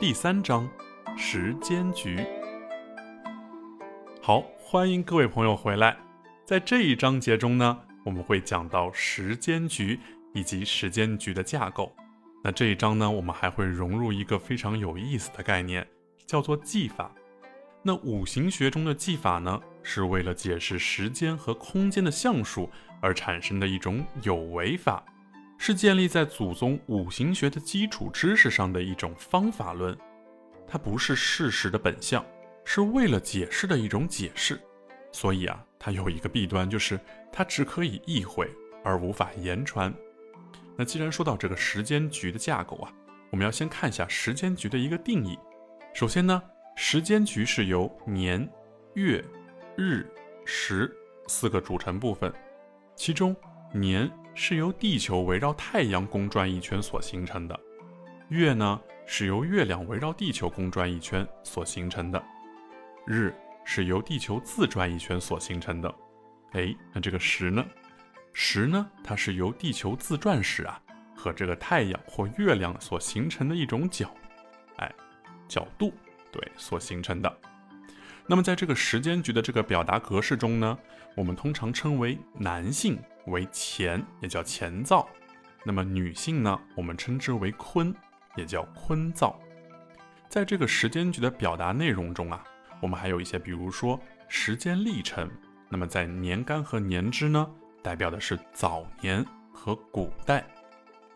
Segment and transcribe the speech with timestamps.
[0.00, 0.68] 第三章，
[1.16, 2.24] 时间局。
[4.20, 5.96] 好，欢迎各位朋友回来。
[6.44, 9.98] 在这一章节中呢，我们会讲到时间局
[10.34, 11.90] 以及时间局的架构。
[12.42, 15.86] 那这一章呢，我们还会融入一个非常有意思的概念，
[16.26, 17.10] 叫做技法。
[17.82, 25.02] 那五行学中的技法呢，是为了解释时间和空间的象数而产生的一种有为法，
[25.58, 29.96] 是建立在祖宗五行学的基础知识上的一种方法论。
[30.66, 32.24] 它不是事实的本相。
[32.66, 34.58] 是为了解释的一种解释，
[35.12, 36.98] 所以啊，它有一个弊端，就是
[37.30, 38.50] 它只可以意会
[38.82, 39.92] 而无法言传。
[40.74, 42.90] 那既然说到这个时间局的架构啊，
[43.30, 45.38] 我们要先看一下时间局的一个定义。
[45.92, 46.42] 首先呢，
[46.74, 48.50] 时间局是由年、
[48.94, 49.22] 月、
[49.76, 50.10] 日、
[50.46, 50.90] 时
[51.26, 52.32] 四个组成部分，
[52.96, 53.36] 其中
[53.74, 57.58] 年是由地球围绕太阳公转一圈所形成的，
[58.28, 62.22] 月呢是由月亮围绕地球公转一圈所形成的。
[63.06, 63.32] 日
[63.64, 65.94] 是由地球自转一圈所形成的，
[66.52, 67.64] 哎，那这个时呢？
[68.32, 68.90] 时呢？
[69.04, 70.82] 它是由地球自转时啊
[71.14, 74.12] 和这个太阳或月亮所形成的一种角，
[74.78, 74.92] 哎，
[75.46, 75.92] 角度
[76.32, 77.38] 对所形成的。
[78.26, 80.76] 那么在这个时间局的这个表达格式中呢，
[81.14, 85.06] 我们通常称为男性为乾，也叫乾造；
[85.64, 87.94] 那么女性呢，我们称之为坤，
[88.36, 89.38] 也叫坤造。
[90.28, 92.44] 在这个时间局的表达内容中啊。
[92.80, 95.30] 我们还有一些，比如说时间历程。
[95.70, 97.50] 那么在年干和年支呢，
[97.82, 100.42] 代表的是早年和古代；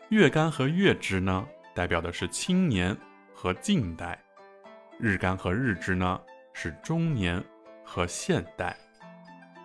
[0.09, 2.97] 月干和月支呢，代表的是青年
[3.35, 4.17] 和近代；
[4.97, 6.19] 日干和日支呢，
[6.53, 7.43] 是中年
[7.85, 8.73] 和现代；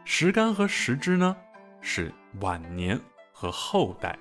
[0.05, 1.35] 时干和时支呢，
[1.81, 3.01] 是晚年
[3.33, 4.19] 和后代。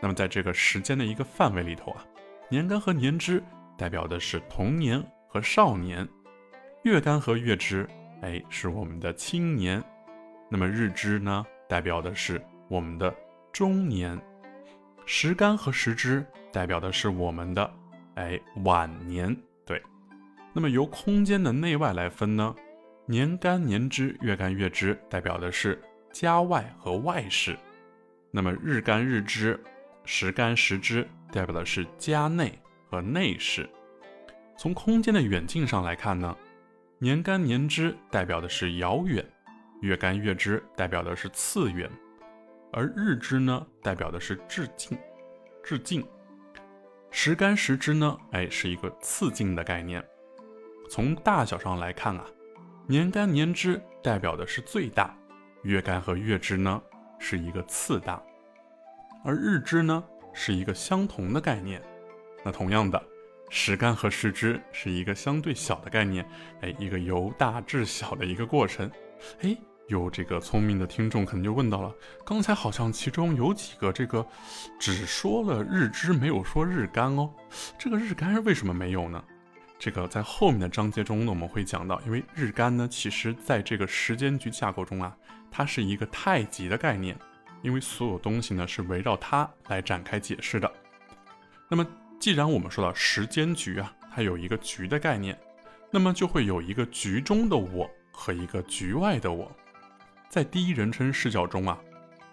[0.00, 2.04] 那么在这个时间的一个范围里头啊，
[2.48, 3.42] 年干和年支
[3.76, 6.08] 代表的是童年和少年。
[6.84, 7.86] 月干和月支，
[8.22, 9.82] 哎，是我们的青年；
[10.48, 13.14] 那么日支呢，代表的是我们的
[13.52, 14.16] 中年；
[15.04, 17.70] 时干和时支代表的是我们的
[18.14, 19.36] 哎晚年。
[19.66, 19.82] 对，
[20.54, 22.54] 那么由空间的内外来分呢，
[23.04, 25.78] 年干、年支、月干、月支代表的是
[26.12, 27.54] 家外和外事；
[28.30, 29.58] 那么日干、日支、
[30.04, 33.68] 时干、时支代表的是家内和内事。
[34.58, 36.36] 从空间的远近上来看呢？
[36.98, 39.24] 年干年支代表的是遥远，
[39.80, 41.90] 月干月支代表的是次远，
[42.72, 44.98] 而日支呢代表的是至近，
[45.62, 46.04] 至近。
[47.10, 50.04] 时干时支呢，哎，是一个次近的概念。
[50.90, 52.26] 从大小上来看啊，
[52.86, 55.16] 年干年支代表的是最大，
[55.62, 56.80] 月干和月支呢
[57.18, 58.22] 是一个次大，
[59.24, 61.82] 而日支呢是一个相同的概念。
[62.44, 63.02] 那同样的。
[63.52, 66.24] 时干和时支是一个相对小的概念，
[66.60, 68.88] 哎，一个由大至小的一个过程。
[69.40, 69.56] 哎，
[69.88, 71.92] 有这个聪明的听众可能就问到了，
[72.24, 74.24] 刚才好像其中有几个这个
[74.78, 77.28] 只说了日支，没有说日干哦。
[77.76, 79.20] 这个日干为什么没有呢？
[79.80, 85.16] 这个在后面的章节中呢我们会讲到，因为日干呢，其实在这个时间局架构中啊，
[85.50, 87.16] 它是一个太极的概念，
[87.62, 90.72] 因为所有东西呢是围绕它来展开解释的。
[91.68, 91.84] 那么。
[92.20, 95.34] 既然我们说到时间局啊，它有一个局的概念，
[95.90, 99.50] 那么就会有一个局中的我和一个局外的我。
[100.28, 101.80] 在第一人称视角中啊，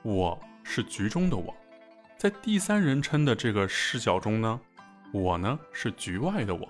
[0.02, 1.53] 我是局中的我；
[2.18, 4.59] 在第三人称的这个视角中呢，
[5.13, 6.68] 我呢是局外的我。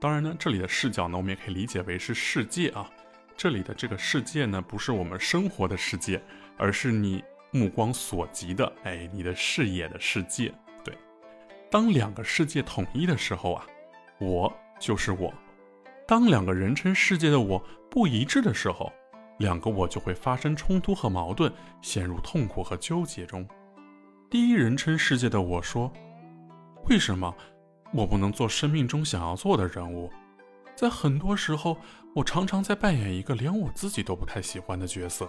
[0.00, 2.90] 当然呢，这里的视角呢，我们也可以理解为是世界啊。
[3.36, 6.20] 这里的这个世界呢，不是我们生活的世界，
[6.56, 10.52] 而是你目光所及的，哎，你的视野的世界。
[10.82, 10.94] 对
[11.70, 13.66] 当两个世界统一的时候啊，
[14.18, 15.30] 我就是我；
[16.06, 18.90] 当两个人称世界的我不一致的时候，
[19.38, 21.52] 两个我就会发生冲突和矛盾，
[21.82, 23.46] 陷入痛苦和纠结中。
[24.30, 25.92] 第一人称世界的我说
[26.88, 27.34] ：“为什么
[27.92, 30.10] 我不能做生命中想要做的人物？
[30.76, 31.76] 在很多时候，
[32.14, 35.28] 我常常在扮演一个连我自己都不太喜欢的角色。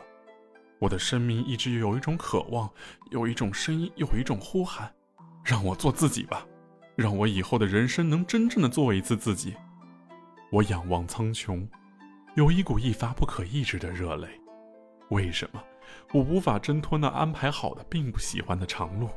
[0.80, 2.70] 我的生命一直有一种渴望，
[3.10, 4.94] 有一种声音，有一种呼喊。”
[5.44, 6.46] 让我做自己吧，
[6.96, 9.56] 让我以后的人生能真正的做一次自己。
[10.52, 11.68] 我仰望苍穹，
[12.36, 14.28] 有一股一发不可抑制的热泪。
[15.10, 15.62] 为什么
[16.14, 19.10] 我无法挣脱那安排好的并不喜欢的长路？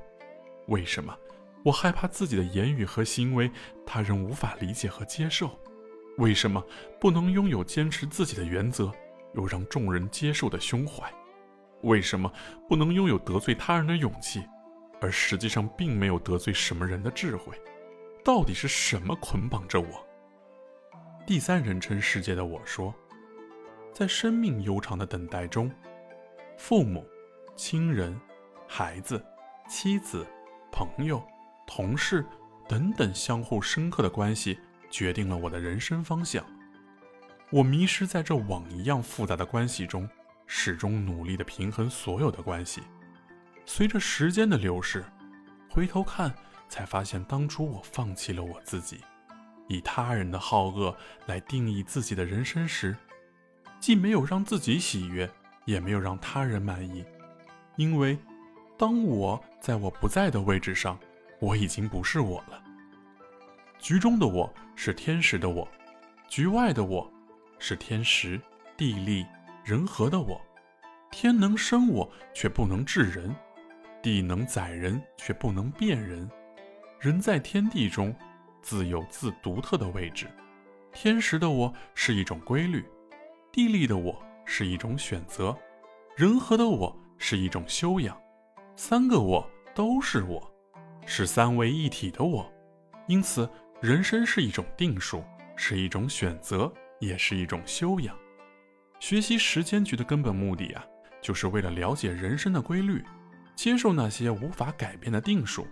[0.69, 1.14] 为什么
[1.64, 3.50] 我害怕自己的言语和行为
[3.87, 5.50] 他人无法理解和接受？
[6.19, 6.62] 为什么
[7.00, 8.93] 不能拥有坚持自己的原则
[9.32, 11.11] 又让众人接受的胸怀？
[11.82, 12.31] 为什么
[12.69, 14.44] 不能拥有得罪他人的勇气？
[15.00, 17.58] 而实际上并没有得罪什么人的智慧。
[18.22, 20.06] 到底是什么捆绑着我？
[21.26, 22.94] 第三人称世界的我说，
[23.93, 25.70] 在生命悠长的等待中，
[26.56, 27.06] 父母、
[27.56, 28.19] 亲人、
[28.69, 29.22] 孩子、
[29.69, 30.26] 妻子、
[30.70, 31.22] 朋友、
[31.66, 32.25] 同事
[32.69, 34.58] 等等相互深刻的关系，
[34.90, 36.44] 决定了我的人生方向。
[37.50, 40.08] 我迷失在这网一样复杂的关系中，
[40.46, 42.82] 始终努力的平衡所有的关系。
[43.64, 45.05] 随着时间的流逝，
[45.69, 46.34] 回头看。
[46.66, 48.99] 才发现，当初我放弃了我自己，
[49.69, 50.96] 以他人的好恶
[51.26, 52.96] 来定义自己的人生时，
[53.78, 55.31] 既没有让自己喜悦，
[55.66, 57.05] 也没有让他人满意。
[57.76, 58.19] 因为，
[58.76, 60.99] 当我在我不在的位置上，
[61.44, 62.62] 我已经不是我了。
[63.79, 65.69] 局中的我是天时的我，
[66.26, 67.12] 局外的我
[67.58, 68.41] 是天时、
[68.79, 69.26] 地利、
[69.62, 70.41] 人和的我。
[71.11, 73.31] 天能生我，却不能治人；
[74.02, 76.29] 地能载人，却不能变人。
[76.99, 78.14] 人在天地中，
[78.62, 80.26] 自有自独特的位置。
[80.93, 82.85] 天时的我是一种规律，
[83.52, 85.56] 地利的我是一种选择，
[86.17, 88.19] 人和的我是一种修养。
[88.75, 90.53] 三个我都是我，
[91.06, 92.50] 是三位一体的我。
[93.06, 93.48] 因此，
[93.80, 95.22] 人生是一种定数，
[95.56, 98.16] 是一种选择，也是一种修养。
[99.00, 100.84] 学习时间局的根本目的啊，
[101.20, 103.04] 就是为了了解人生的规律，
[103.54, 105.66] 接受那些无法改变的定数。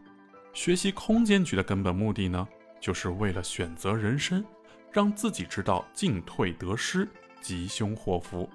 [0.53, 2.47] 学习空间局的根本目的呢，
[2.79, 4.45] 就是为了选择人生，
[4.91, 7.09] 让自己知道进退得失、
[7.41, 8.47] 吉凶祸福。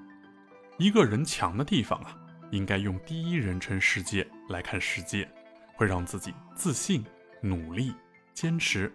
[0.77, 2.15] 一个人强的地方啊，
[2.51, 5.27] 应该用第一人称世界来看世界，
[5.77, 7.05] 会让自己自信、
[7.39, 7.93] 努力、
[8.33, 8.91] 坚持；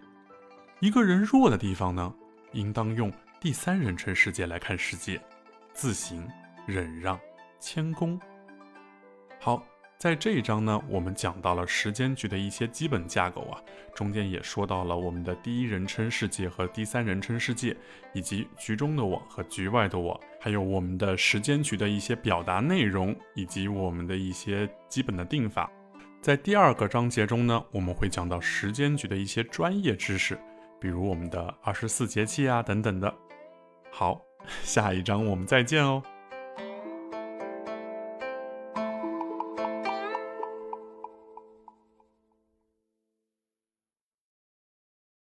[0.79, 2.13] 一个人弱的地方呢，
[2.51, 5.19] 应当用第三人称世界来看世界，
[5.73, 6.27] 自行、
[6.67, 7.19] 忍让、
[7.59, 8.19] 谦恭。
[9.39, 9.65] 好。
[9.99, 13.55] 在这一章呢，我们讲到了时间局的一些基本架构啊，
[13.95, 17.73] 中间也说到了我们的第一人称世界和第三人称世界，
[18.13, 25.71] 以及局中的我和局外的我，还有我们的时间局的一些表达内容，以及我们的一些基本的定法。
[26.23, 30.39] 在第二个章节中呢，我们会讲到时间局的一些专业知识，
[30.79, 33.13] 比如我们的二十四节气啊等等的。
[33.91, 34.21] 好，
[34.63, 36.01] 下一章我们再见哦。